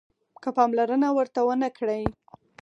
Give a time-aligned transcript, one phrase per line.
[0.41, 2.03] که پاملرنه ورته ونه کړئ